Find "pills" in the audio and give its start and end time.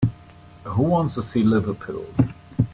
1.75-2.15